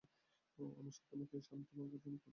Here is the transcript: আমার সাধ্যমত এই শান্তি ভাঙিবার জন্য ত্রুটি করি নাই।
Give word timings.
আমার 0.79 0.93
সাধ্যমত 0.93 1.31
এই 1.33 1.43
শান্তি 1.43 1.71
ভাঙিবার 1.71 1.99
জন্য 2.03 2.15
ত্রুটি 2.15 2.17
করি 2.23 2.29
নাই। 2.29 2.29